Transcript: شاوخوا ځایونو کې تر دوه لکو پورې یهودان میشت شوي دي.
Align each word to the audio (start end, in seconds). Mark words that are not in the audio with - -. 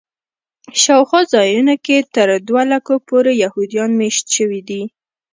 شاوخوا 0.81 1.21
ځایونو 1.33 1.75
کې 1.85 1.97
تر 2.15 2.27
دوه 2.47 2.63
لکو 2.73 2.93
پورې 3.09 3.31
یهودان 3.43 3.89
میشت 3.99 4.25
شوي 4.35 4.61
دي. 4.69 4.81